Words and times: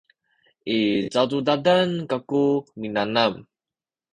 i 0.75 0.79
cacudadan 1.13 1.89
kaku 2.09 2.43
minanam 2.79 3.33